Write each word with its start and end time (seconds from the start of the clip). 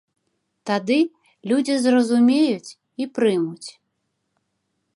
Тады 0.69 0.95
людзі 1.51 1.75
зразумеюць 1.83 2.73
і 3.05 3.07
прымуць. 3.19 3.69